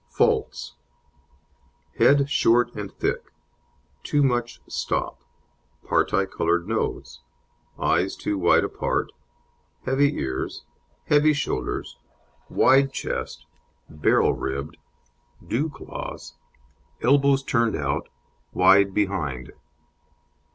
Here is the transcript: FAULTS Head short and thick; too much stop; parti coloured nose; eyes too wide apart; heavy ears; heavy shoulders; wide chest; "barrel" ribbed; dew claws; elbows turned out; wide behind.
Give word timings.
FAULTS 0.09 0.77
Head 1.99 2.27
short 2.27 2.73
and 2.73 2.91
thick; 2.91 3.31
too 4.01 4.23
much 4.23 4.59
stop; 4.67 5.21
parti 5.87 6.25
coloured 6.25 6.67
nose; 6.67 7.21
eyes 7.77 8.15
too 8.15 8.35
wide 8.39 8.63
apart; 8.63 9.11
heavy 9.85 10.15
ears; 10.17 10.63
heavy 11.05 11.33
shoulders; 11.33 11.99
wide 12.49 12.91
chest; 12.91 13.45
"barrel" 13.87 14.33
ribbed; 14.33 14.77
dew 15.47 15.69
claws; 15.69 16.33
elbows 17.03 17.43
turned 17.43 17.75
out; 17.75 18.09
wide 18.53 18.95
behind. 18.95 19.53